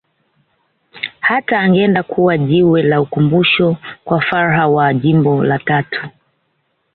Hata 1.19 1.59
angeenda 1.59 2.03
kuweka 2.03 2.43
jiwe 2.45 2.83
la 2.83 3.01
ukumbusho 3.01 3.77
kwa 4.05 4.21
Fuhrer 4.21 4.65
wa 4.69 4.93
Jimbo 4.93 5.43
la 5.43 5.59
Tatu 5.59 6.09